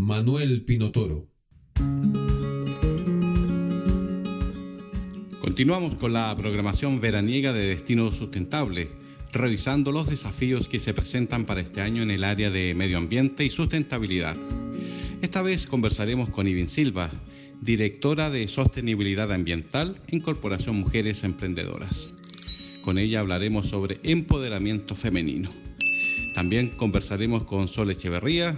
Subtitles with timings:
[0.00, 1.26] Manuel Pinotoro.
[5.40, 8.90] Continuamos con la programación veraniega de Destino Sustentable,
[9.32, 13.44] revisando los desafíos que se presentan para este año en el área de medio ambiente
[13.44, 14.36] y sustentabilidad.
[15.20, 17.10] Esta vez conversaremos con Ivin Silva,
[17.60, 22.10] directora de Sostenibilidad Ambiental en Corporación Mujeres Emprendedoras.
[22.84, 25.50] Con ella hablaremos sobre empoderamiento femenino.
[26.34, 28.56] También conversaremos con Sol Echeverría,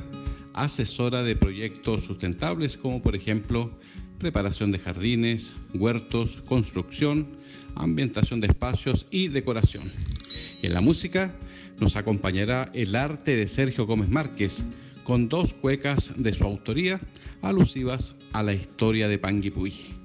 [0.55, 3.79] asesora de proyectos sustentables como por ejemplo
[4.19, 7.27] preparación de jardines, huertos, construcción,
[7.75, 9.91] ambientación de espacios y decoración.
[10.63, 11.35] Y en la música
[11.81, 14.63] nos acompañará el arte de Sergio Gómez Márquez
[15.05, 17.01] con dos cuecas de su autoría
[17.43, 19.97] alusivas a la historia de Panguipulli.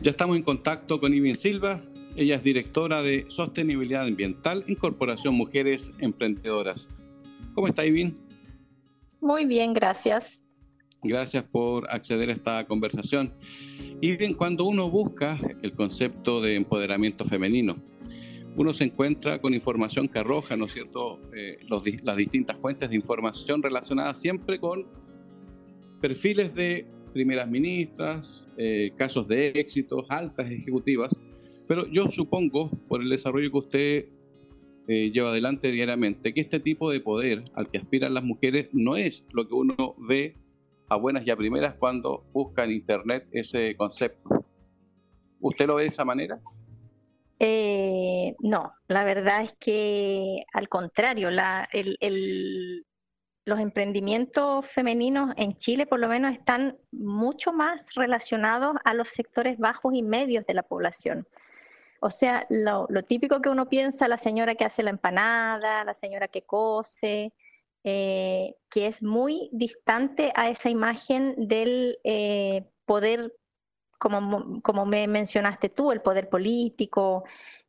[0.00, 1.82] Ya estamos en contacto con Ivin Silva.
[2.16, 6.88] Ella es directora de Sostenibilidad Ambiental en Corporación Mujeres Emprendedoras.
[7.54, 8.14] ¿Cómo está, Ivin?
[9.20, 10.40] Muy bien, gracias.
[11.02, 13.32] Gracias por acceder a esta conversación.
[14.00, 17.76] Ivin, cuando uno busca el concepto de empoderamiento femenino,
[18.56, 21.58] uno se encuentra con información que arroja, ¿no es cierto?, eh,
[22.02, 24.86] las distintas fuentes de información relacionadas siempre con
[26.00, 31.16] perfiles de primeras ministras, eh, casos de éxitos, altas ejecutivas,
[31.68, 34.04] pero yo supongo, por el desarrollo que usted
[34.92, 38.96] eh, lleva adelante diariamente, que este tipo de poder al que aspiran las mujeres no
[38.96, 40.34] es lo que uno ve
[40.88, 44.44] a buenas y a primeras cuando busca en Internet ese concepto.
[45.38, 46.40] ¿Usted lo ve de esa manera?
[47.38, 56.08] Eh, no, la verdad es que al contrario, los emprendimientos femeninos en Chile por lo
[56.08, 61.28] menos están mucho más relacionados a los sectores bajos y medios de la población.
[62.00, 66.28] O sea, lo, típico que uno piensa, la señora que hace la empanada, la señora
[66.28, 67.32] que cose,
[67.84, 73.34] eh, que es muy distante a esa imagen del eh, poder,
[73.98, 77.24] como, como, me mencionaste tú, el poder político,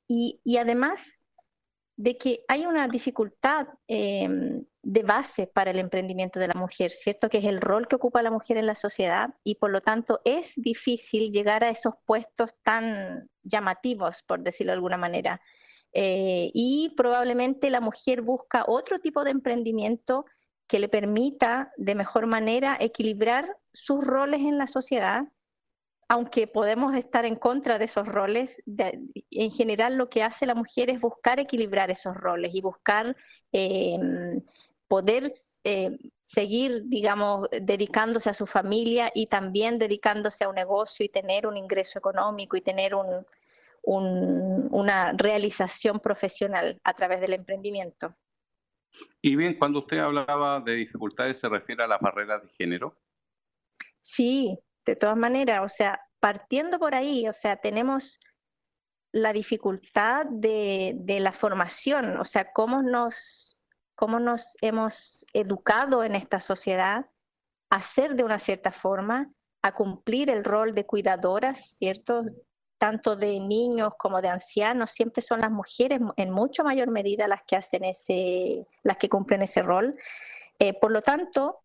[0.08, 1.21] y, y además
[2.02, 7.30] de que hay una dificultad em, de base para el emprendimiento de la mujer, ¿cierto?
[7.30, 10.20] Que es el rol que ocupa la mujer en la sociedad y por lo tanto
[10.26, 15.42] es difícil llegar a esos puestos tan llamativos, por decirlo de alguna manera.
[15.94, 20.26] Eh, y probablemente la mujer busca otro tipo de emprendimiento
[20.68, 25.26] que le permita de mejor manera equilibrar sus roles en la sociedad
[26.12, 30.90] aunque podemos estar en contra de esos roles, en general lo que hace la mujer
[30.90, 33.16] es buscar equilibrar esos roles y buscar
[33.54, 34.42] em,
[34.90, 35.34] poder
[35.64, 41.48] eh, seguir, digamos, dedicándose a su familia y también dedicándose a un negocio y tener
[41.48, 42.92] un ingreso económico y tener
[43.84, 48.14] una realización profesional a través del emprendimiento.
[49.22, 52.98] Y bien, cuando usted hablaba de dificultades, ¿se refiere a las barreras de género?
[54.02, 58.19] Sí, de todas maneras, o sea, partiendo por ahí, o sea, tenemos
[59.12, 63.58] la dificultad de, la formación, o sea, cómo nos,
[63.96, 67.08] cómo nos hemos educado en esta sociedad
[67.70, 69.30] a ser de una cierta forma,
[69.62, 72.24] a cumplir el rol de cuidadoras, ¿cierto?
[72.78, 77.44] Tanto de niños como de ancianos, siempre son las mujeres en mucho mayor medida las
[77.46, 79.96] que hacen ese, las que cumplen ese rol.
[80.58, 81.61] Eh, por lo tanto,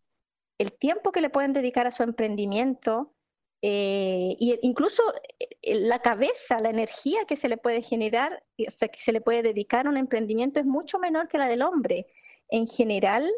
[0.57, 3.13] el tiempo que le pueden dedicar a su emprendimiento
[3.61, 5.01] eh, y incluso
[5.39, 9.21] eh, la cabeza, la energía que se le puede generar, o sea, que se le
[9.21, 12.07] puede dedicar a un emprendimiento es mucho menor que la del hombre.
[12.49, 13.31] En general,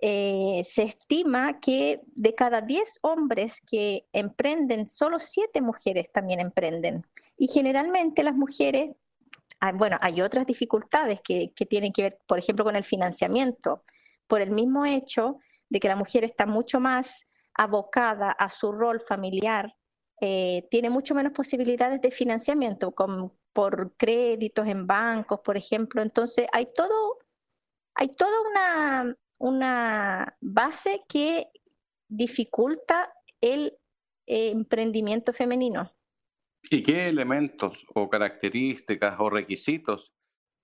[0.00, 7.06] eh, se estima que de cada 10 hombres que emprenden, solo 7 mujeres también emprenden.
[7.38, 8.94] Y generalmente las mujeres,
[9.60, 13.84] ah, bueno, hay otras dificultades que, que tienen que ver, por ejemplo, con el financiamiento,
[14.26, 15.38] por el mismo hecho
[15.72, 19.74] de que la mujer está mucho más abocada a su rol familiar,
[20.20, 22.94] eh, tiene mucho menos posibilidades de financiamiento
[23.54, 26.02] por créditos en bancos, por ejemplo.
[26.02, 27.20] Entonces, hay todo,
[27.94, 31.46] hay toda una, una base que
[32.06, 33.10] dificulta
[33.40, 33.74] el
[34.26, 35.90] eh, emprendimiento femenino.
[36.70, 40.12] ¿Y qué elementos o características o requisitos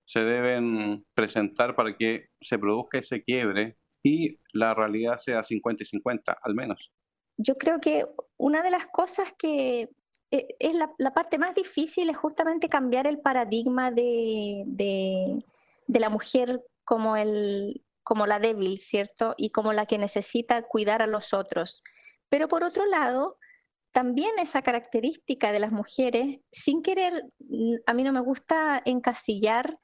[0.05, 5.85] se deben presentar para que se produzca ese quiebre y la realidad sea 50 y
[5.85, 6.91] 50 al menos?
[7.37, 8.05] Yo creo que
[8.37, 9.89] una de las cosas que
[10.31, 15.43] eh, es la, parte más difícil es justamente cambiar el paradigma de, de,
[15.87, 19.33] la mujer como, el, como la débil, ¿cierto?
[19.37, 21.83] Y como la que necesita cuidar a los otros.
[22.29, 23.37] Pero por otro lado,
[23.91, 27.23] también esa característica de las mujeres, sin querer,
[27.87, 29.79] a mí no me gusta encasillar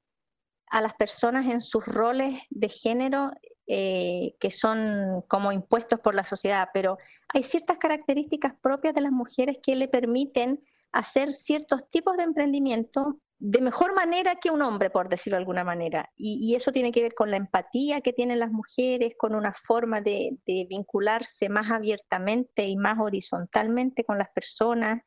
[0.67, 3.31] a las personas en sus roles de género
[3.67, 6.97] eh, que son como impuestos por la sociedad, pero
[7.29, 13.19] hay ciertas características propias de las mujeres que le permiten hacer ciertos tipos de emprendimiento
[13.37, 16.09] de mejor manera que un hombre, por decirlo de alguna manera.
[16.15, 20.01] Y, eso tiene que ver con la empatía que tienen las mujeres, con una forma
[20.01, 20.37] de,
[20.69, 25.01] vincularse más abiertamente y más horizontalmente con las personas.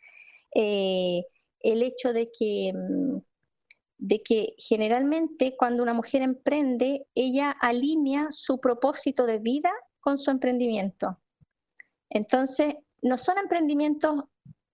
[0.55, 1.23] Eh,
[1.61, 3.19] el hecho de que mm,
[3.99, 10.31] de que generalmente cuando una mujer emprende, ella alinea su propósito de vida con su
[10.31, 11.19] emprendimiento.
[12.09, 14.25] Entonces, no son emprendimientos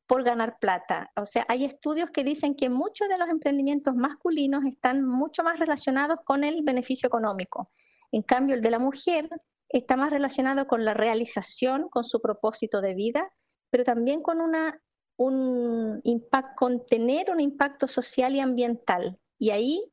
[0.06, 1.10] por ganar plata.
[1.16, 5.58] O sea, hay estudios que dicen que muchos de los emprendimientos masculinos están mucho más
[5.58, 7.70] relacionados con el beneficio económico.
[8.12, 9.28] En cambio, el de la mujer
[9.68, 13.32] está más relacionado con la realización, con su propósito de vida,
[13.70, 14.80] pero también con una
[15.16, 19.18] un impacto, con tener un impacto social y ambiental.
[19.38, 19.84] Y ahí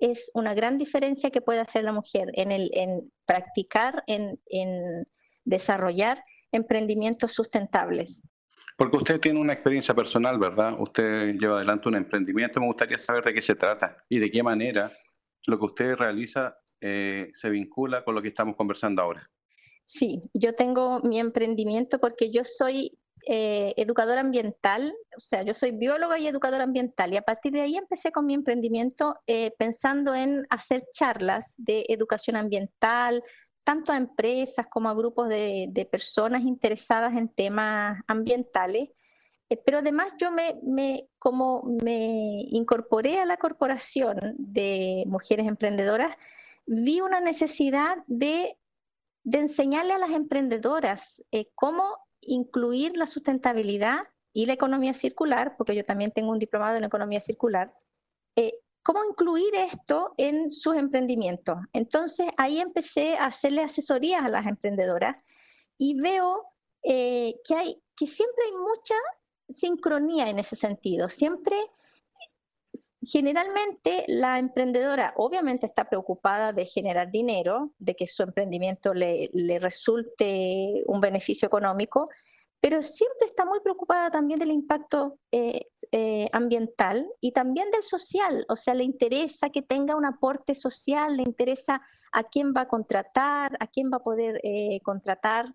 [0.00, 5.06] es una gran diferencia que puede hacer la mujer en, el, en practicar, en, en
[5.44, 6.22] desarrollar
[6.52, 8.22] emprendimientos sustentables.
[8.76, 10.74] Porque usted tiene una experiencia personal, ¿verdad?
[10.78, 12.60] Usted lleva adelante un emprendimiento.
[12.60, 14.90] Me gustaría saber de qué se trata y de qué manera
[15.46, 19.28] lo que usted realiza eh, se vincula con lo que estamos conversando ahora.
[19.84, 22.96] Sí, yo tengo mi emprendimiento porque yo soy
[23.26, 27.60] eh, educadora ambiental, o sea, yo soy bióloga y educadora ambiental y a partir de
[27.60, 33.22] ahí empecé con mi emprendimiento eh, pensando en hacer charlas de educación ambiental,
[33.64, 38.90] tanto a empresas como a grupos de, personas interesadas en temas ambientales.
[39.50, 46.16] Eh, pero además yo me, como me incorporé a la corporación de mujeres emprendedoras,
[46.66, 48.56] vi una necesidad de
[49.24, 51.22] enseñarle a las emprendedoras
[51.54, 54.00] cómo incluir la sustentabilidad
[54.32, 57.72] y la economía circular, porque yo también tengo un diplomado en economía circular,
[58.36, 61.58] eh, cómo incluir esto en sus emprendimientos.
[61.72, 65.22] Entonces ahí empecé a hacerle asesorías a las emprendedoras
[65.76, 66.44] y veo
[66.82, 68.94] eh, que, hay, que siempre hay mucha
[69.50, 71.08] sincronía en ese sentido.
[71.08, 71.56] Siempre,
[73.00, 79.58] generalmente la emprendedora obviamente está preocupada de generar dinero, de que su emprendimiento le, le
[79.58, 82.08] resulte un beneficio económico,
[82.60, 88.44] pero siempre está muy preocupada también del impacto eh, eh, ambiental y también del social,
[88.48, 91.80] o sea, le interesa que tenga un aporte social, le interesa
[92.10, 95.54] a quién va a contratar, a quién va a poder eh, contratar,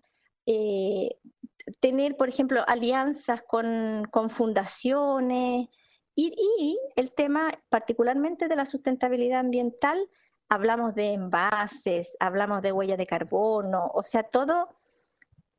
[1.80, 5.68] tener, por ejemplo, alianzas con, fundaciones
[6.16, 10.08] y, el tema particularmente de la sustentabilidad ambiental,
[10.48, 14.68] hablamos de envases, hablamos de huella de carbono, o sea, todo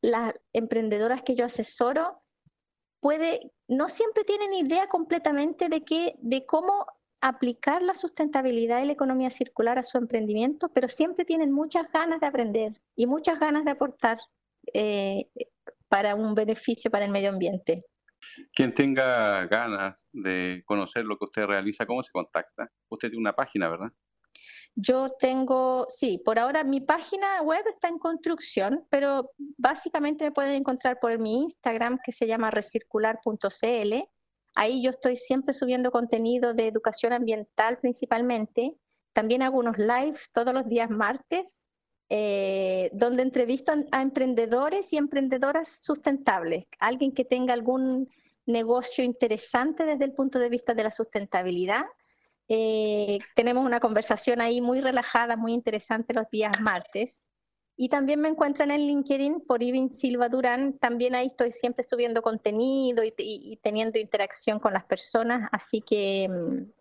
[0.02, 2.22] las emprendedoras que yo asesoro
[3.00, 6.86] puede, no siempre tienen idea completamente de, qué, de cómo
[7.22, 12.19] aplicar la sustentabilidad y la economía circular a su emprendimiento, pero siempre tienen muchas ganas
[12.19, 14.19] de aprender y muchas ganas de aportar
[14.74, 15.28] eh,
[15.88, 17.83] para un beneficio para el medio ambiente.
[18.53, 22.69] Quien tenga ganas de conocer lo que usted realiza, ¿cómo se contacta?
[22.89, 23.91] Usted tiene una página, ¿verdad?
[24.75, 30.53] Yo tengo, sí, por ahora mi página web está en construcción, pero básicamente me pueden
[30.53, 33.94] encontrar por mi Instagram que se llama recircular.cl.
[34.55, 38.75] Ahí yo estoy siempre subiendo contenido de educación ambiental principalmente.
[39.13, 41.61] También hago unos lives todos los días martes,
[42.09, 46.66] eh, donde entrevisto a emprendedores y emprendedoras sustentables.
[46.80, 48.09] Alguien que tenga algún
[48.45, 51.85] negocio interesante desde el punto de vista de la sustentabilidad
[52.47, 57.26] eh, tenemos una conversación ahí muy relajada, muy interesante los días martes.
[57.78, 60.78] Y también me encuentran en LinkedIn por Ivin Silva Durán.
[60.78, 65.50] También ahí estoy siempre subiendo contenido y, teniendo interacción con las personas.
[65.52, 66.71] Así que mm,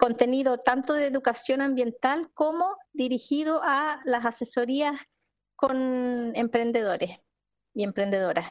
[0.00, 4.98] contenido tanto de educación ambiental como dirigido a las asesorías
[5.54, 7.18] con emprendedores
[7.74, 8.50] y emprendedoras.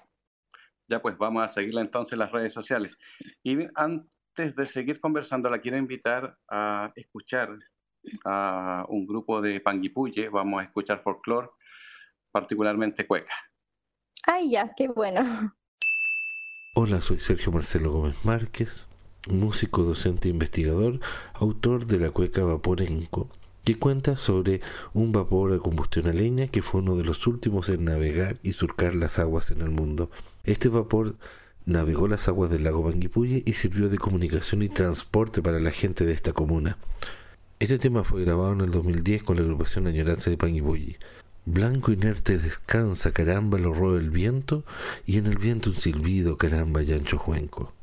[0.88, 2.96] Ya pues vamos a seguirla entonces en las redes sociales.
[3.44, 7.50] Y antes de seguir conversando, la quiero invitar a escuchar
[8.25, 11.50] a un grupo de panguipuye, vamos a escuchar folclore,
[12.32, 13.34] particularmente cueca.
[14.25, 15.56] Ay, ya, qué bueno.
[16.75, 18.88] Hola, soy Sergio Marcelo Gómez Márquez,
[19.31, 21.00] músico, docente e investigador,
[21.33, 23.29] autor de la cueca Vaporenco,
[23.63, 24.62] que cuenta sobre
[24.93, 28.53] un vapor de combustión a leña que fue uno de los últimos en navegar y
[28.53, 30.09] surcar las aguas en el mundo.
[30.43, 31.15] Este vapor
[31.65, 36.05] navegó las aguas del lago Panguipulli y sirvió de comunicación y transporte para la gente
[36.05, 36.77] de esta comuna.
[37.59, 40.98] Este tema fue grabado en el 2010 con la agrupación Añoranza de Panguipulli.
[41.45, 44.63] Blanco inerte descansa, caramba, lo roba el viento,
[45.05, 47.74] y en el viento un silbido, caramba, y ancho juenco.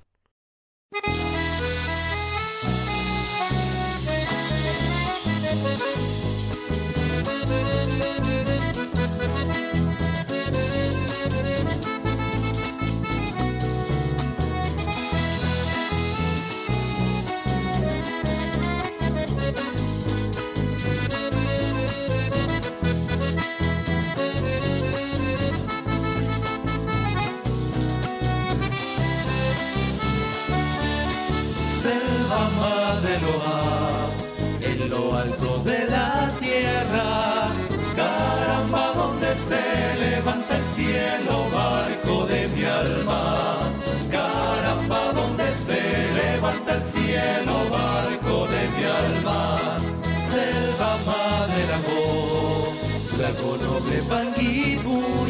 [53.56, 55.25] Noble Panguipulli.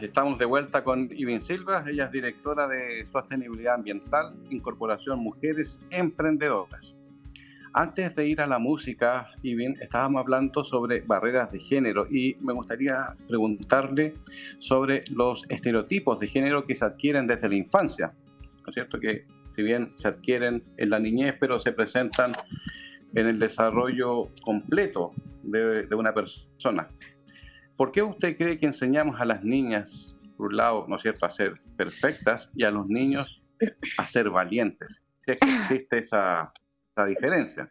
[0.00, 6.92] Estamos de vuelta con Ivin Silva, ella es directora de Sostenibilidad Ambiental, Incorporación Mujeres Emprendedoras.
[7.72, 12.52] Antes de ir a la música, Ivin, estábamos hablando sobre barreras de género y me
[12.52, 14.14] gustaría preguntarle
[14.58, 18.12] sobre los estereotipos de género que se adquieren desde la infancia.
[18.42, 18.98] ¿No es cierto?
[18.98, 19.24] Que
[19.54, 22.32] si bien se adquieren en la niñez, pero se presentan
[23.14, 25.12] en el desarrollo completo
[25.44, 26.88] de una persona.
[27.76, 31.26] ¿Por qué usted cree que enseñamos a las niñas, por un lado, ¿no es cierto?,
[31.26, 33.42] a ser perfectas y a los niños
[33.98, 35.00] a ser valientes?
[35.26, 36.52] ¿Es que existe esa,
[37.06, 37.70] diferencia?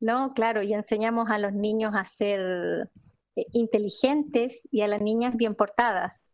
[0.00, 2.88] No, claro, y enseñamos a los niños a ser
[3.34, 6.32] eh, inteligentes y a las niñas bien portadas.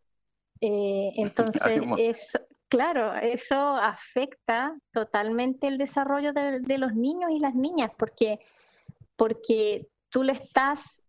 [0.60, 7.54] Eh, entonces, eso, claro, eso afecta totalmente el desarrollo de, de, los niños y las
[7.54, 8.40] niñas, porque,
[9.16, 11.03] porque tú le estás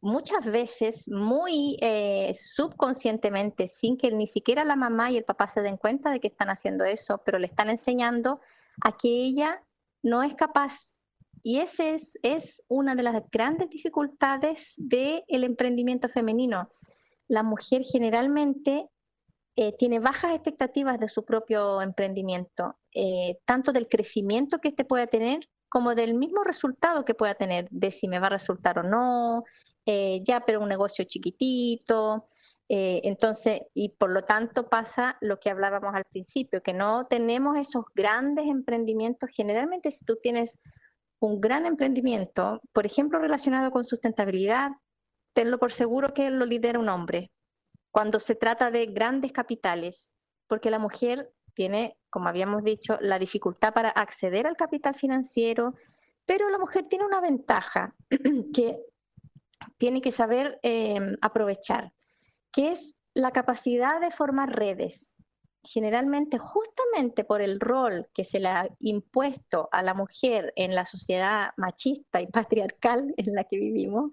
[0.00, 5.62] muchas veces muy eh, subconscientemente, sin que ni siquiera la mamá y el papá se
[5.62, 8.40] den cuenta de que están haciendo eso, pero le están enseñando
[8.82, 9.62] a que ella
[10.02, 11.00] no es capaz.
[11.42, 16.68] Y esa es, es una de las grandes dificultades del emprendimiento femenino.
[17.28, 18.88] La mujer generalmente
[19.56, 25.06] eh, tiene bajas expectativas de su propio emprendimiento, eh, tanto del crecimiento que éste pueda
[25.06, 28.82] tener como del mismo resultado que pueda tener, de si me va a resultar o
[28.82, 29.44] no,
[29.86, 32.24] eh, ya, pero un negocio chiquitito.
[32.68, 37.56] Eh, entonces, y por lo tanto pasa lo que hablábamos al principio, que no tenemos
[37.56, 39.30] esos grandes emprendimientos.
[39.34, 40.58] Generalmente, si tú tienes
[41.20, 44.72] un gran emprendimiento, por ejemplo, relacionado con sustentabilidad,
[45.32, 47.30] tenlo por seguro que lo lidera un hombre.
[47.90, 50.12] Cuando se trata de grandes capitales,
[50.46, 55.74] porque la mujer tiene, como habíamos dicho, la dificultad para acceder al capital financiero,
[56.24, 57.96] pero la mujer tiene una ventaja
[58.54, 58.78] que
[59.76, 61.92] tiene que saber em, aprovechar,
[62.52, 65.16] que es la capacidad de formar redes.
[65.64, 70.86] Generalmente, justamente por el rol que se le ha impuesto a la mujer en la
[70.86, 74.12] sociedad machista y patriarcal en la que vivimos,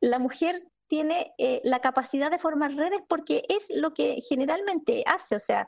[0.00, 5.34] la mujer tiene eh, la capacidad de formar redes porque es lo que generalmente hace,
[5.34, 5.66] o sea,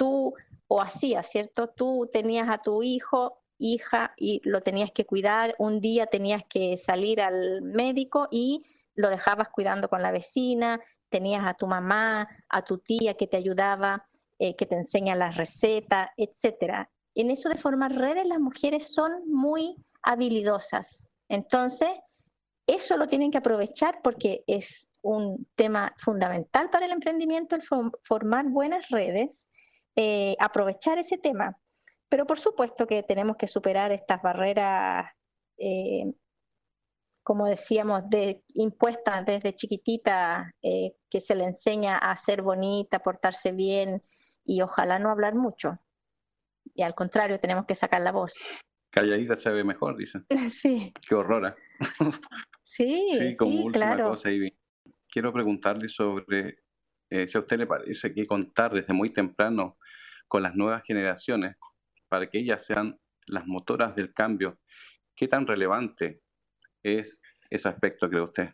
[0.00, 0.34] tú
[0.66, 1.68] o hacías, ¿cierto?
[1.68, 6.78] Tú tenías a tu hijo hija y lo tenías que cuidar, un día tenías que
[6.78, 8.64] salir al médico y
[8.94, 10.80] lo dejabas cuidando con la vecina
[11.10, 14.06] tenías a tu mamá, a tu tía que te ayudaba,
[14.38, 16.88] eh, que te enseña las recetas, etcétera.
[17.14, 21.06] En eso de formar redes, las mujeres son muy habilidosas.
[21.28, 21.90] Entonces,
[22.66, 27.62] eso lo tienen que aprovechar porque es un tema fundamental para el emprendimiento, el
[28.04, 29.50] formar buenas redes,
[30.02, 31.54] eh, aprovechar ese tema.
[32.08, 35.12] Pero por supuesto que tenemos que superar estas barreras,
[35.58, 36.10] eh,
[37.22, 43.52] como decíamos, de, impuestas desde chiquitita, eh, que se le enseña a ser bonita, portarse
[43.52, 44.02] bien
[44.42, 45.78] y ojalá no hablar mucho.
[46.74, 48.32] Y al contrario, tenemos que sacar la voz.
[48.88, 50.24] Calladita se ve mejor, dicen.
[50.50, 50.94] Sí.
[51.06, 51.54] Qué horror.
[52.62, 54.10] Sí, sí, como última claro.
[54.10, 54.28] cosa,
[55.08, 56.60] quiero preguntarle sobre
[57.10, 59.76] eh, si a usted le parece que contar desde muy temprano
[60.28, 61.56] con las nuevas generaciones
[62.08, 64.58] para que ellas sean las motoras del cambio,
[65.16, 66.22] ¿qué tan relevante
[66.82, 68.48] es ese aspecto, cree usted?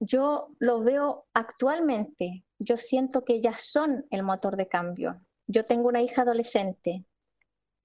[0.00, 5.20] Yo lo veo actualmente, yo siento que ellas son el motor de cambio.
[5.46, 7.04] Yo tengo una hija adolescente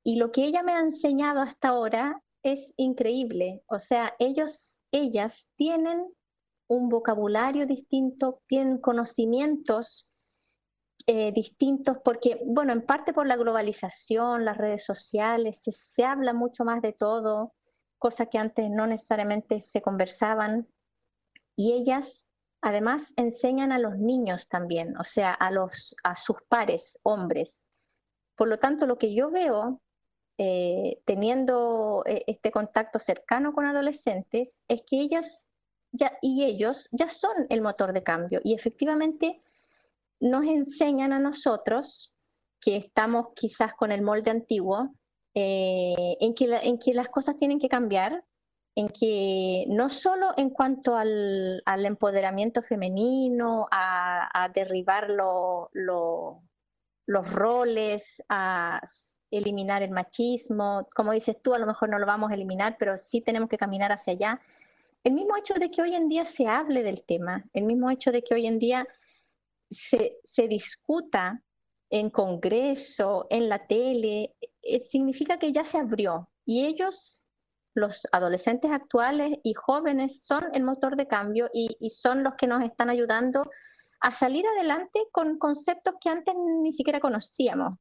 [0.03, 3.62] y lo que ella me ha enseñado hasta ahora es increíble.
[3.67, 6.05] O sea, ellos, ellas tienen
[6.71, 10.09] un vocabulario distinto, tienen conocimientos
[11.05, 16.63] eh, distintos, porque, bueno, en parte por la globalización, las redes sociales, se, habla mucho
[16.63, 17.53] más de todo,
[17.97, 20.65] cosas que antes no necesariamente se conversaban,
[21.57, 22.29] y ellas
[22.61, 27.61] además enseñan a los niños también, o sea, a, los, a sus pares, hombres.
[28.37, 29.81] Por lo tanto, lo que yo veo
[30.37, 35.50] eh, teniendo eh, este contacto cercano con adolescentes es que ellas
[36.21, 39.41] y ellos ya son el motor de cambio y efectivamente
[40.19, 42.13] nos enseñan a nosotros,
[42.62, 44.93] que estamos quizás con el molde antiguo,
[45.33, 48.24] eh, en, que en que las cosas tienen que cambiar,
[48.75, 56.39] en que no solo en cuanto al, empoderamiento femenino, a, derribar los
[57.33, 58.81] roles, a
[59.31, 62.97] eliminar el machismo, como dices tú, a lo mejor no lo vamos a eliminar, pero
[62.97, 64.41] sí tenemos que caminar hacia allá.
[65.03, 68.11] El mismo hecho de que hoy en día se hable del tema, el mismo hecho
[68.11, 68.87] de que hoy en día
[69.71, 71.41] se, discuta
[71.89, 77.21] en Congreso, en la tele, eh, significa que ya se abrió y ellos,
[77.73, 82.63] los adolescentes actuales y jóvenes, son el motor de cambio y, son los que nos
[82.63, 83.49] están ayudando
[84.01, 87.79] a salir adelante con conceptos que antes ni siquiera conocíamos.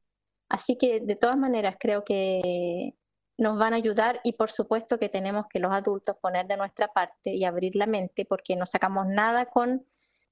[0.49, 2.95] Así que de todas maneras creo que
[3.37, 6.89] nos van a ayudar y por supuesto que tenemos que los adultos poner de nuestra
[6.89, 9.85] parte y abrir la mente porque no sacamos nada con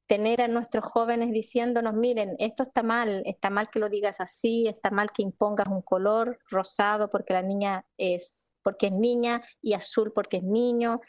[0.09, 4.67] tener a nuestros jóvenes diciéndonos, miren, esto está mal, está mal que lo digas así,
[4.67, 9.73] está mal que impongas un color rosado porque la niña es, porque es niña y
[9.73, 10.99] azul porque es niño.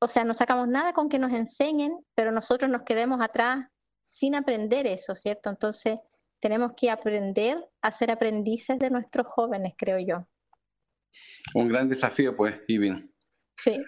[0.00, 3.66] O sea, no sacamos nada con que nos enseñen, pero nosotros nos quedemos atrás
[4.02, 5.48] sin aprender eso, ¿cierto?
[5.48, 5.98] Entonces,
[6.38, 10.26] tenemos que aprender a ser aprendices de nuestros jóvenes, creo yo.
[11.54, 13.12] Un gran desafío, pues, Ivin.
[13.56, 13.82] Sí.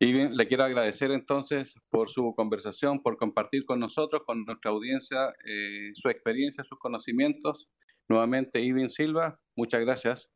[0.00, 5.32] Bien, le quiero agradecer entonces por su conversación, por compartir con nosotros, con nuestra audiencia,
[5.46, 7.68] eh, su experiencia, sus conocimientos.
[8.08, 10.28] Nuevamente, Ivin Silva, muchas gracias.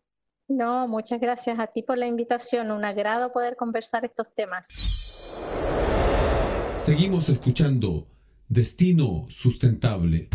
[0.49, 2.71] No, muchas gracias a ti por la invitación.
[2.71, 4.69] Un agrado poder conversar estos temas.
[6.77, 8.07] Seguimos escuchando
[8.49, 10.29] Destino Sustentable.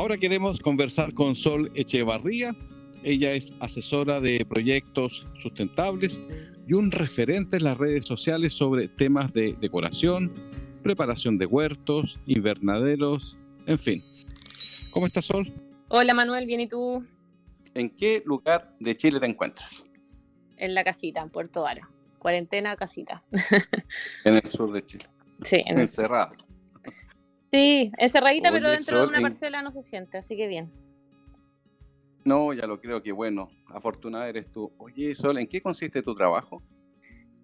[0.00, 2.56] Ahora queremos conversar con Sol Echevarría,
[3.02, 6.18] ella es asesora de proyectos sustentables
[6.66, 10.32] y un referente en las redes sociales sobre temas de decoración,
[10.82, 13.36] preparación de huertos, invernaderos,
[13.66, 14.02] en fin.
[14.90, 15.52] ¿Cómo estás, Sol?
[15.88, 17.04] Hola, Manuel, bien, ¿y tú?
[17.74, 19.84] ¿En qué lugar de Chile te encuentras?
[20.56, 21.90] En la casita, en Puerto Vara.
[22.18, 23.22] Cuarentena, casita.
[24.24, 25.06] en el sur de Chile.
[25.44, 26.49] Sí, en Encerrado.
[27.50, 30.70] Sí, encerradita, pero dentro de una parcela no se siente, así que bien.
[32.24, 34.72] No, ya lo creo que bueno, afortunada eres tú.
[34.78, 36.62] Oye, Sol, ¿en qué consiste tu trabajo?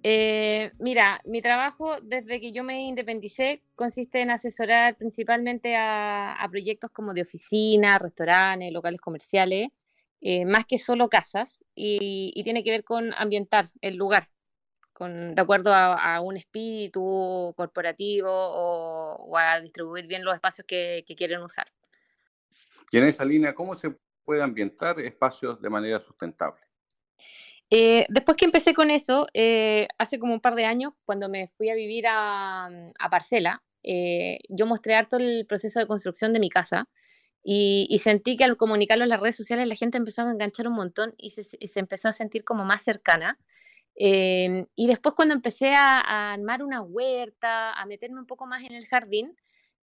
[0.08, 6.92] Eh, mira, mi trabajo desde que yo me independicé consiste en asesorar principalmente a, proyectos
[6.92, 9.70] como de oficina, restaurantes, locales comerciales,
[10.20, 14.28] eh, más que solo casas, y, tiene que ver con ambientar el lugar,
[14.96, 21.14] con, de acuerdo a, un espíritu corporativo o, a distribuir bien los espacios que, que
[21.14, 21.66] quieren usar.
[22.90, 26.60] Y en esa línea, ¿cómo se puede ambientar espacios de manera sustentable.
[27.70, 31.48] Eh, después que empecé con eso, eh, hace como un par de años, cuando me
[31.56, 32.68] fui a vivir a,
[33.10, 36.88] Parcela, eh, yo mostré harto el proceso de construcción de mi casa
[37.42, 40.74] y, sentí que al comunicarlo en las redes sociales la gente empezó a enganchar un
[40.74, 43.38] montón y se, empezó a sentir como más cercana.
[43.96, 48.72] Em, y después cuando empecé a, armar una huerta, a meterme un poco más en
[48.74, 49.34] el jardín,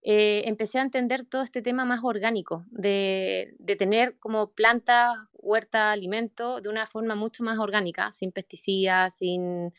[0.04, 6.62] eh, empecé a entender todo este tema más orgánico, de, tener como plantas, huerta, alimento,
[6.62, 9.74] de una forma mucho más orgánica, sin pesticidas, sin,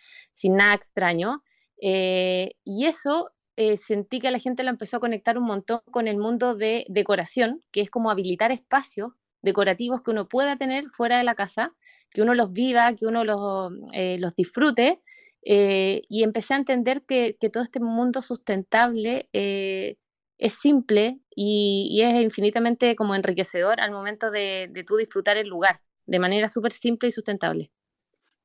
[0.44, 1.42] nada extraño.
[1.80, 6.08] Eh, y eso eh, sentí que la gente lo empezó a conectar un montón con
[6.08, 11.18] el mundo de decoración, que es como habilitar espacios decorativos que uno pueda tener fuera
[11.18, 11.74] de la casa
[12.14, 15.02] que uno los viva, que uno los, eh, los disfrute.
[15.42, 19.96] Eh, y empecé a entender que, todo este mundo sustentable eh,
[20.38, 25.80] es simple y, es infinitamente como enriquecedor al momento de, de tú disfrutar el lugar
[26.06, 27.70] de manera súper simple y sustentable.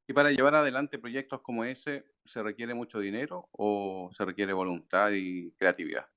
[0.07, 5.11] ¿Y para llevar adelante proyectos como ese, se requiere mucho dinero o se requiere voluntad
[5.11, 6.07] y creatividad?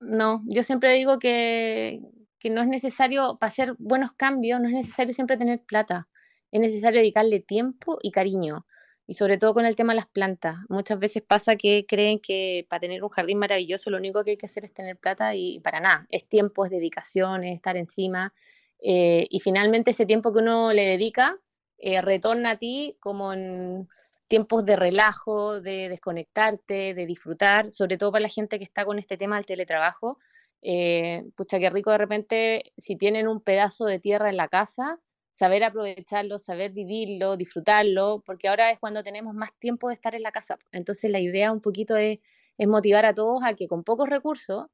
[0.00, 2.00] No, yo siempre digo que,
[2.40, 6.08] que no es necesario, para hacer buenos cambios, no es necesario siempre tener plata
[6.54, 8.64] es necesario dedicarle tiempo y cariño.
[9.08, 10.56] Y sobre todo con el tema de las plantas.
[10.68, 14.36] Muchas veces pasa que creen que para tener un jardín maravilloso lo único que hay
[14.36, 16.06] que hacer es tener plata y para nada.
[16.10, 18.32] Es tiempo, es dedicación, es estar encima.
[18.80, 21.36] Eh, y finalmente ese tiempo que uno le dedica
[21.78, 23.88] eh, retorna a ti como en
[24.28, 29.00] tiempos de relajo, de desconectarte, de disfrutar, sobre todo para la gente que está con
[29.00, 30.18] este tema del teletrabajo.
[30.62, 35.00] Eh, pucha, qué rico de repente si tienen un pedazo de tierra en la casa,
[35.38, 40.22] saber aprovecharlo, saber vivirlo, disfrutarlo, porque ahora es cuando tenemos más tiempo de estar en
[40.22, 40.58] la casa.
[40.72, 42.18] Entonces la idea un poquito es,
[42.58, 44.66] motivar a todos a que con pocos recursos,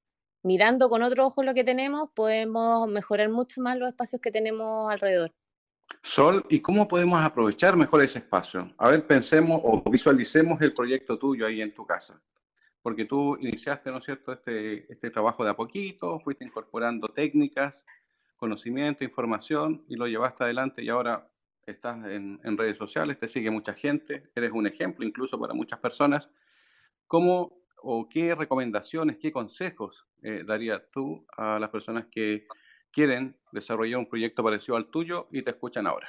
[0.43, 4.93] mirando con otro ojo lo que tenemos, podemos mejorar mucho más los espacios que tenemos
[4.93, 5.33] alrededor.
[6.03, 8.71] Sol, ¿y cómo podemos aprovechar mejor ese espacio?
[8.77, 12.21] A ver, pensemos o visualicemos el proyecto tuyo ahí en tu casa.
[12.83, 17.85] Porque tú iniciaste, ¿no es cierto?, este, este trabajo de a poquito, fuiste incorporando técnicas,
[18.41, 21.29] conocimiento, información y lo llevaste adelante y ahora
[21.67, 26.29] estás en, redes sociales, te sigue mucha gente, eres un ejemplo incluso para muchas personas.
[27.07, 32.47] ¿Cómo o qué recomendaciones, qué consejos eh, darías tú a las personas que
[32.91, 36.09] quieren desarrollar un proyecto parecido al tuyo y te escuchan ahora?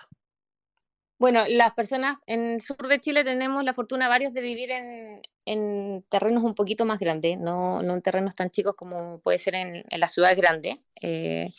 [1.19, 6.03] Bueno, las personas en el sur de Chile tenemos la fortuna varios de vivir en,
[6.09, 9.99] terrenos un poquito más grandes, no, en terrenos tan chicos como puede ser en, en
[9.99, 10.79] las ciudades grandes.
[10.99, 11.51] Eh,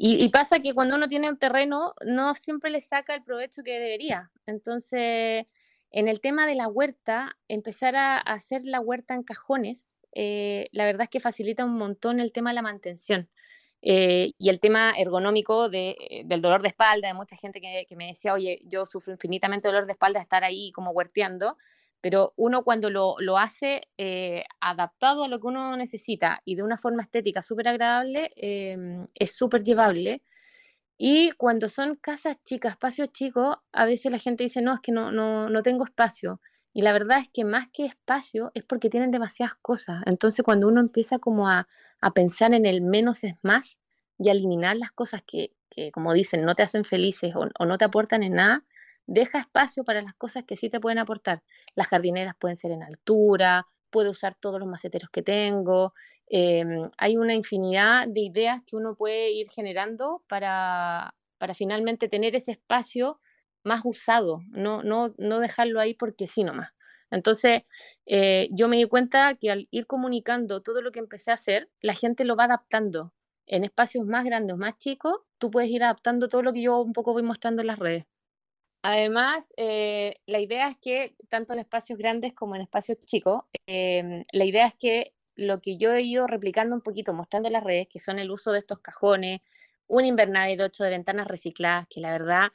[0.00, 3.80] y, pasa que cuando uno tiene un terreno, no siempre le saca el provecho que
[3.80, 4.30] debería.
[4.46, 5.46] Entonces,
[5.90, 10.84] en el tema de la huerta, empezar a, hacer la huerta en cajones, eh, la
[10.84, 13.28] verdad es que facilita un montón el tema de la mantención.
[13.82, 17.84] Eh, y el tema ergonómico de, eh, del dolor de espalda, de mucha gente que,
[17.88, 21.56] que, me decía, oye, yo sufro infinitamente dolor de espalda estar ahí como huerteando,
[22.00, 26.62] pero uno cuando lo, lo hace eh, adaptado a lo que uno necesita y de
[26.62, 30.22] una forma estética súper agradable, em, es súper llevable.
[30.98, 34.92] Y cuando son casas chicas, espacios chicos, a veces la gente dice, no, es que
[34.92, 36.40] no, no, no tengo espacio.
[36.72, 40.02] Y la verdad es que más que espacio es porque tienen demasiadas cosas.
[40.06, 41.68] Entonces cuando uno empieza como a,
[42.00, 43.78] a pensar en el menos es más
[44.18, 47.66] y a eliminar las cosas que, que como dicen, no te hacen felices o, o
[47.66, 48.64] no te aportan en nada,
[49.08, 51.42] deja espacio para las cosas que sí te pueden aportar.
[51.74, 55.94] Las jardineras pueden ser en altura, puedo usar todos los maceteros que tengo.
[56.28, 62.36] Em, hay una infinidad de ideas que uno puede ir generando para, para finalmente tener
[62.36, 63.18] ese espacio
[63.64, 66.70] más usado, no, no, no dejarlo ahí porque sí nomás.
[67.10, 67.62] Entonces,
[68.06, 71.70] eh, yo me di cuenta que al ir comunicando todo lo que empecé a hacer,
[71.80, 73.14] la gente lo va adaptando.
[73.46, 76.92] En espacios más grandes más chicos, tú puedes ir adaptando todo lo que yo un
[76.92, 78.04] poco voy mostrando en las redes.
[78.82, 84.24] Además, eh, la idea es que tanto en espacios grandes como en espacios chicos, em,
[84.32, 87.88] la idea es que lo que yo he ido replicando un poquito, mostrando las redes,
[87.88, 89.40] que son el uso de estos cajones,
[89.86, 92.48] un invernadero hecho de ventanas recicladas, que la verdad,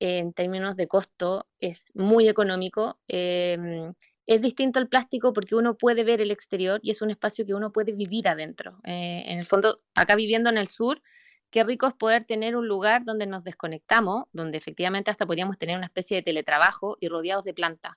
[0.00, 2.98] en términos de costo, es muy económico.
[3.08, 3.94] Em,
[4.26, 7.54] es distinto al plástico porque uno puede ver el exterior y es un espacio que
[7.54, 8.78] uno puede vivir adentro.
[8.84, 11.02] Eh, en el fondo, acá viviendo en el sur,
[11.50, 15.76] qué rico es poder tener un lugar donde nos desconectamos, donde efectivamente hasta podríamos tener
[15.76, 17.94] una especie de teletrabajo y rodeados de plantas.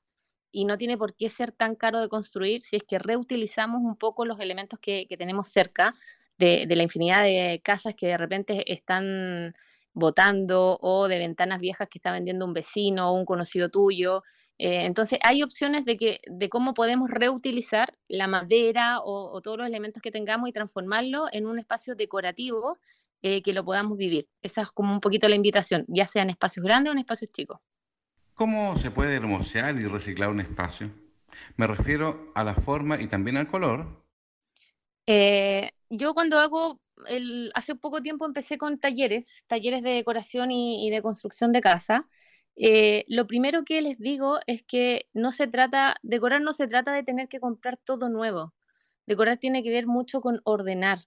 [0.51, 3.95] Y no tiene por qué ser tan caro de construir si es que reutilizamos un
[3.95, 5.93] poco los elementos que, tenemos cerca
[6.37, 9.55] de, la infinidad de casas que de repente están
[9.93, 14.23] botando o de ventanas viejas que está vendiendo un vecino o un conocido tuyo.
[14.57, 19.57] Eh, entonces hay opciones de, que, de cómo podemos reutilizar la madera o, o, todos
[19.57, 22.77] los elementos que tengamos y transformarlo en un espacio decorativo
[23.21, 24.27] eh, que lo podamos vivir.
[24.41, 27.31] Esa es como un poquito la invitación, ya sea en espacios grandes o en espacios
[27.31, 27.60] chicos.
[28.34, 30.89] ¿Cómo se puede hermosear y reciclar un espacio?
[31.57, 34.03] Me refiero a la forma y también al color.
[35.05, 40.89] Eh, yo cuando hago, el, hace poco tiempo empecé con talleres, talleres de decoración y,
[40.89, 42.07] de construcción de casa.
[42.55, 46.93] Eh, lo primero que les digo es que no se trata, decorar no se trata
[46.93, 48.53] de tener que comprar todo nuevo.
[49.05, 50.99] Decorar tiene que ver mucho con ordenar,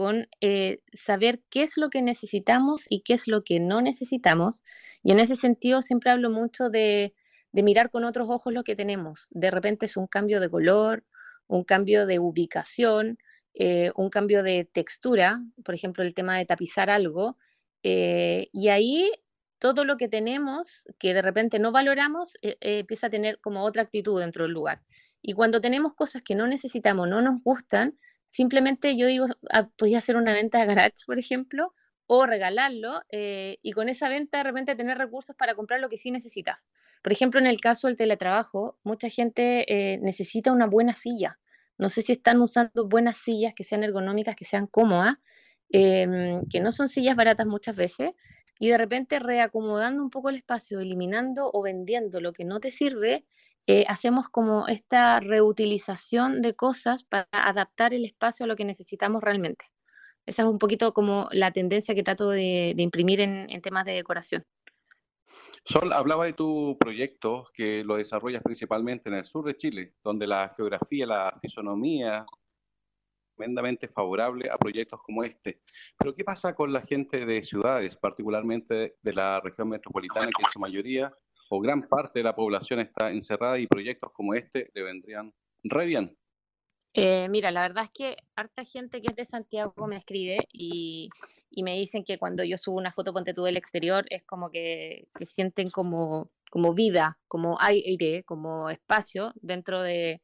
[0.00, 4.64] con eh, saber qué es lo que necesitamos y qué es lo que no necesitamos.
[5.02, 7.12] Y en ese sentido siempre hablo mucho de,
[7.52, 9.26] mirar con otros ojos lo que tenemos.
[9.28, 11.04] De repente es un cambio de color,
[11.48, 13.18] un cambio de ubicación,
[13.52, 17.36] eh, un cambio de textura, por ejemplo, el tema de tapizar algo.
[17.82, 19.12] Eh, y ahí
[19.58, 24.18] todo lo que tenemos, que de repente no valoramos, empieza a tener como otra actitud
[24.18, 24.80] dentro del lugar.
[25.20, 27.98] Y cuando tenemos cosas que no necesitamos, no nos gustan,
[28.30, 31.74] Simplemente yo digo, ah, podía hacer una venta de garage, por ejemplo,
[32.06, 35.98] o regalarlo eh, y con esa venta de repente tener recursos para comprar lo que
[35.98, 36.58] sí necesitas.
[37.02, 41.38] Por ejemplo, en el caso del teletrabajo, mucha gente eh, necesita una buena silla.
[41.78, 45.16] No sé si están usando buenas sillas que sean ergonómicas, que sean cómodas,
[45.70, 48.10] em, que no son sillas baratas muchas veces,
[48.58, 52.70] y de repente reacomodando un poco el espacio, eliminando o vendiendo lo que no te
[52.70, 53.24] sirve,
[53.72, 59.22] eh, hacemos como esta reutilización de cosas para adaptar el espacio a lo que necesitamos
[59.22, 59.64] realmente.
[60.26, 64.44] Esa es un poquito como la tendencia que trato de, imprimir en, temas de decoración.
[65.64, 70.26] Sol, hablaba de tu proyecto que lo desarrollas principalmente en el sur de Chile, donde
[70.26, 72.26] la geografía, la fisonomía
[73.36, 75.60] tremendamente favorable a proyectos como este.
[75.96, 80.52] Pero ¿qué pasa con la gente de ciudades, particularmente de la región metropolitana, que en
[80.52, 81.14] su mayoría
[81.52, 85.32] o gran parte de la población está encerrada y proyectos como este le vendrían
[85.64, 86.16] re bien.
[86.94, 91.10] Eh, mira, la verdad es que harta gente que es de Santiago me escribe y,
[91.62, 95.08] me dicen que cuando yo subo una foto ponte tú del exterior es como que,
[95.26, 100.20] sienten como, como vida, como aire, como espacio dentro de,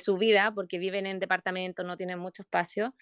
[0.00, 2.94] su vida porque viven en departamentos, no tienen mucho espacio.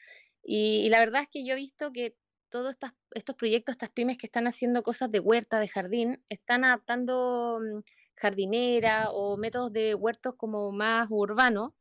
[0.42, 2.14] y, la verdad es que yo he visto que
[2.50, 2.74] todos
[3.12, 7.80] estos proyectos, estas pymes que están haciendo cosas de huerta, de jardín, están adaptando mm,
[8.16, 11.72] jardinera o métodos de huertos como más urbanos,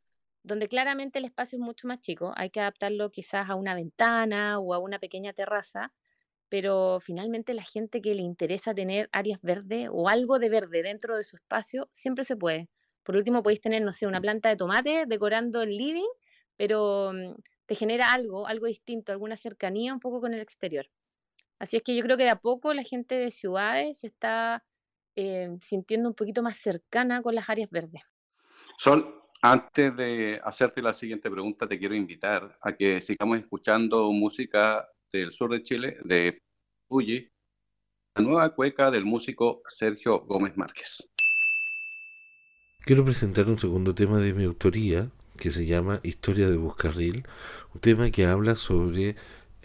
[0.43, 2.33] donde claramente el espacio es mucho más chico.
[2.35, 5.91] Hay que adaptarlo quizás a una ventana o a una pequeña terraza,
[6.49, 11.17] pero finalmente la gente que le interesa tener áreas verdes o algo de verde dentro
[11.17, 12.69] de su espacio, siempre se puede.
[13.03, 16.09] Por último, podéis tener, no sé, una planta de tomate decorando el living,
[16.57, 20.87] pero mm, te genera algo, algo distinto, alguna cercanía un poco con el exterior.
[21.59, 24.63] Así es que yo creo que de a poco la gente de ciudades se está
[25.15, 28.01] eh, sintiendo un poquito más cercana con las áreas verdes.
[28.77, 34.87] Sol, antes de hacerte la siguiente pregunta, te quiero invitar a que sigamos escuchando música
[35.13, 36.41] del sur de Chile, de
[36.87, 37.29] Puyi,
[38.15, 41.07] la nueva cueca del músico Sergio Gómez Márquez.
[42.85, 47.25] Quiero presentar un segundo tema de mi autoría, que se llama Historia de Buscarril,
[47.73, 49.15] un tema que habla sobre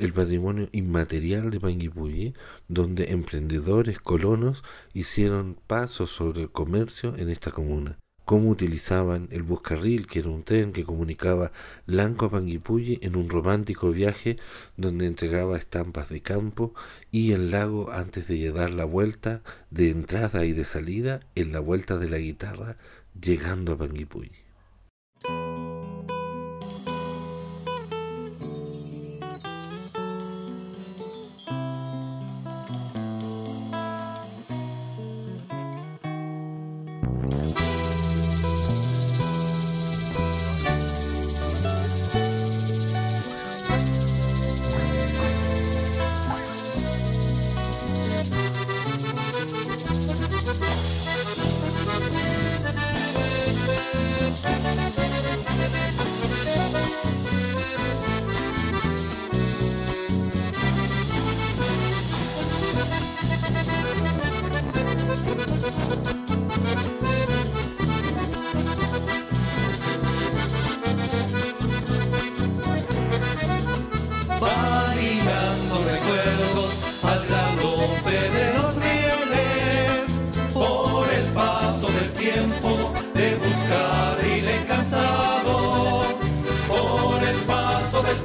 [0.00, 2.34] el patrimonio inmaterial de Panguipulli,
[2.68, 7.98] donde emprendedores colonos hicieron pasos sobre el comercio en esta comuna.
[8.24, 11.52] Cómo utilizaban el buscarril, que era un tren que comunicaba
[11.84, 14.38] Lanco a Panguipulli en un romántico viaje
[14.76, 16.72] donde entregaba estampas de campo
[17.10, 21.60] y el lago antes de dar la vuelta de entrada y de salida en la
[21.60, 22.78] vuelta de la guitarra
[23.20, 24.49] llegando a Panguipulli.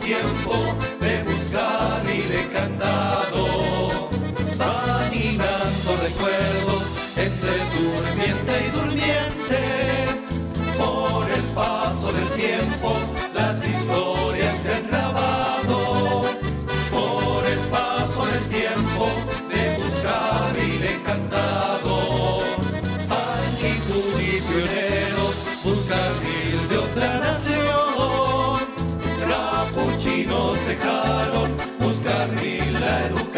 [0.06, 0.95] tiempo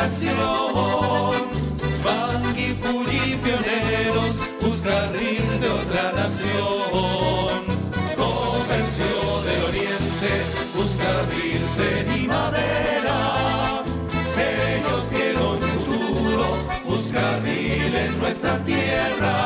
[0.08, 1.36] nación.
[2.04, 7.60] Banqui, Pulli, pioneros, busca de otra nación.
[8.15, 9.13] Comercio
[9.48, 10.32] del oriente,
[10.76, 11.12] busca
[11.80, 13.17] de mi madera.
[14.38, 16.46] Ellos quieren futuro,
[16.86, 19.37] busca en nuestra tierra.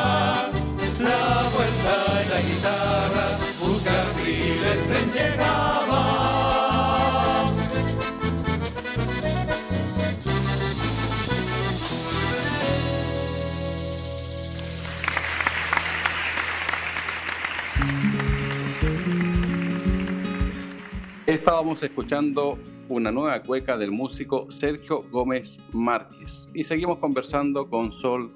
[21.42, 22.56] Estábamos escuchando
[22.88, 28.32] una nueva cueca del músico Sergio Gómez Márquez y seguimos conversando con Sol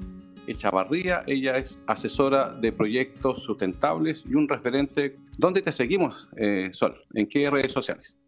[0.49, 1.23] Echavarría.
[1.29, 5.15] Ella es asesora de proyectos sustentables y un referente.
[5.39, 7.01] ¿Dónde te seguimos, eh, Sol?
[7.15, 8.19] ¿En qué redes sociales?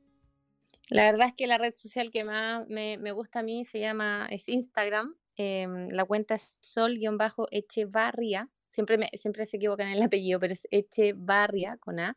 [0.91, 4.29] La verdad es que la red social que más me, gusta a mí se llama,
[4.31, 5.13] es Instagram.
[5.35, 8.49] Em, la cuenta es sol-echevarria.
[8.71, 12.17] Siempre, siempre se equivocan en el apellido, pero es Echevarria con A.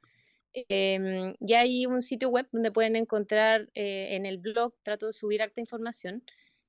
[0.53, 5.13] Eh, y hay un sitio web donde pueden encontrar eh, en el blog, trato de
[5.13, 6.23] subir harta información,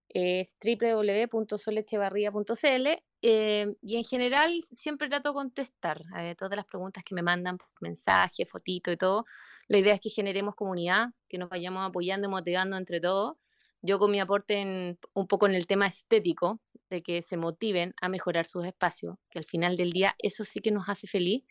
[0.08, 2.86] es www.solechevarría.cl
[3.22, 7.58] em, y en general siempre trato de contestar a todas las preguntas que me mandan
[7.58, 9.24] por mensaje, fotito y todo.
[9.68, 13.36] La idea es que generemos comunidad, que nos vayamos apoyando y motivando entre todos.
[13.80, 18.08] Yo con mi aporte un poco en el tema estético, de que se motiven a
[18.08, 21.44] mejorar sus espacios, que al final del día eso sí que nos hace feliz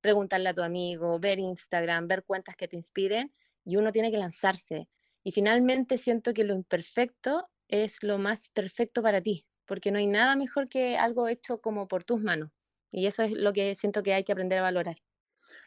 [0.00, 3.32] preguntarle a tu amigo, ver Instagram, ver cuentas que te inspiren
[3.64, 4.88] y uno tiene que lanzarse.
[5.24, 10.06] Y finalmente siento que lo imperfecto es lo más perfecto para ti, porque no hay
[10.06, 12.50] nada mejor que algo hecho como por tus manos.
[12.90, 14.96] Y eso es lo que siento que hay que aprender a valorar.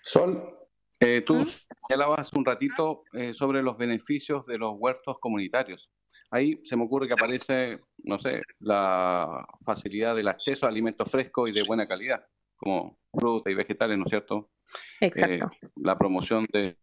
[0.04, 0.65] Sol,
[1.00, 1.48] eh, tú ¿Mm?
[1.88, 5.92] señalabas un ratito eh, sobre los beneficios de los huertos comunitarios.
[6.32, 11.50] Ahí se me ocurre que aparece, no sé, la facilidad del acceso a alimentos frescos
[11.50, 12.26] y de buena calidad,
[12.58, 14.50] como fruta y vegetales, ¿no es cierto?
[15.02, 15.52] Exacto.
[15.62, 16.78] Eh, la promoción de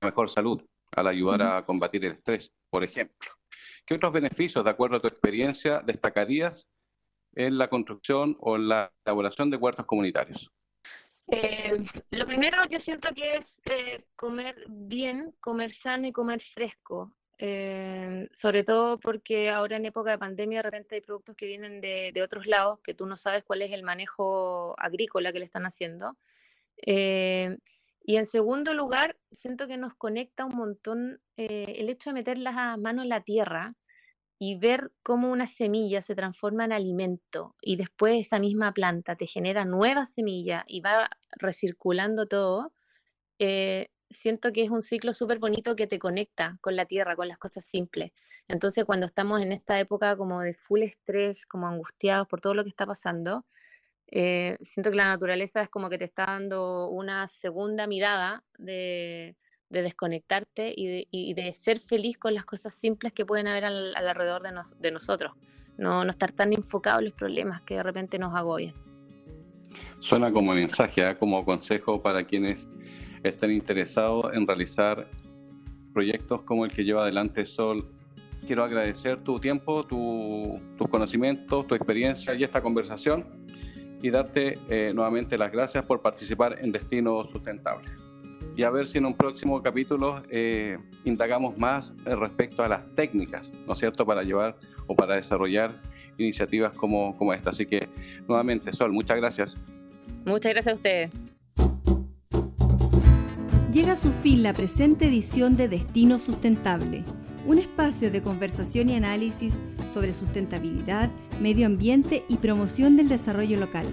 [0.00, 3.30] mejor salud al ayudar a combatir el estrés, por ejemplo.
[3.84, 6.66] ¿Qué otros beneficios, de acuerdo a tu experiencia, destacarías
[7.34, 10.50] en la construcción o en la elaboración de huertos comunitarios?
[11.66, 17.12] Eh, lo primero yo siento que es eh, comer bien, comer sano y comer fresco.
[17.38, 21.82] Eh, sobre todo porque ahora en época de pandemia de repente hay productos que vienen
[21.82, 25.44] de, de, otros lados que tú no sabes cuál es el manejo agrícola que le
[25.44, 26.16] están haciendo.
[28.08, 32.78] y en segundo lugar, siento que nos conecta un montón el hecho de meter las
[32.78, 33.74] manos en la tierra
[34.38, 39.26] y ver cómo una semilla se transforma en alimento y después esa misma planta te
[39.26, 41.08] genera nuevas semillas y va
[41.38, 42.72] recirculando todo,
[43.38, 47.28] eh, siento que es un ciclo súper bonito que te conecta con la tierra, con
[47.28, 48.12] las cosas simples.
[48.48, 52.62] Entonces cuando estamos en esta época como de full estrés, como angustiados por todo lo
[52.62, 53.44] que está pasando,
[54.08, 59.36] eh, siento que la naturaleza es como que te está dando una segunda mirada de
[59.68, 64.42] de desconectarte y de, ser feliz con las cosas simples que pueden haber al, alrededor
[64.78, 65.32] de, nosotros.
[65.76, 68.74] No, no estar tan enfocado en los problemas que de repente nos agobian.
[69.98, 71.16] Suena como mensaje, ¿eh?
[71.18, 72.66] como consejo para quienes
[73.22, 75.08] estén interesados en realizar
[75.92, 77.88] proyectos como el que lleva adelante Sol.
[78.46, 83.26] Quiero agradecer tu tiempo, tu, tus conocimientos, tu experiencia y esta conversación
[84.00, 88.05] y darte eh, nuevamente las gracias por participar en Destino Sustentable
[88.56, 93.52] y a ver si en un próximo capítulo eh, indagamos más respecto a las técnicas,
[93.66, 95.72] ¿no es cierto?, para llevar o para desarrollar
[96.16, 97.50] iniciativas como, como esta.
[97.50, 97.88] Así que,
[98.26, 99.56] nuevamente, Sol, muchas gracias.
[100.24, 101.10] Muchas gracias a ustedes.
[103.72, 107.04] Llega a su fin la presente edición de Destino Sustentable,
[107.46, 109.58] un espacio de conversación y análisis
[109.92, 111.10] sobre sustentabilidad,
[111.42, 113.84] medio ambiente y promoción del desarrollo local.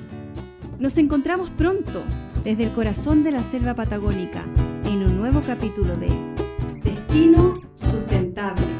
[0.80, 2.02] Nos encontramos pronto
[2.44, 4.44] desde el corazón de la selva patagónica
[4.86, 6.10] en un nuevo capítulo de
[6.84, 8.73] Destino Sustentable.